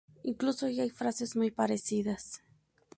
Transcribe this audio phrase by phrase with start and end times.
[0.23, 2.41] Incluso hay frases muy parecidas.